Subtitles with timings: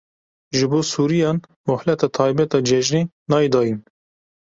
[0.55, 3.79] Ji bo Sûriyan mohleta taybet a cejnê nayê dayîn.